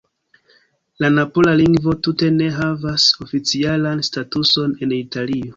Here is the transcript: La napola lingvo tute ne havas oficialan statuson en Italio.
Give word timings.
La 1.03 1.11
napola 1.17 1.53
lingvo 1.59 1.93
tute 2.09 2.31
ne 2.39 2.49
havas 2.57 3.07
oficialan 3.27 4.05
statuson 4.11 4.77
en 4.87 5.01
Italio. 5.07 5.49